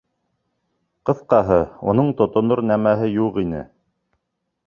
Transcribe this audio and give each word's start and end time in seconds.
Ҡыҫҡаһы, 1.09 1.59
уның 1.93 2.09
тотонор 2.21 2.63
нәмәһе 2.71 3.13
юҡ 3.17 3.39
ине. 3.45 3.61